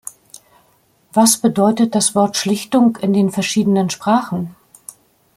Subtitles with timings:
[1.13, 4.55] Was bedeutet das Wort Schlichtung in den verschiedenen Sprachen?